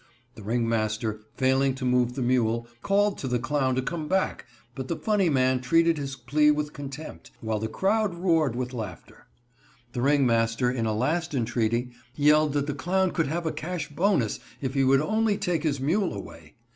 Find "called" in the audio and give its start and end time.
2.81-3.19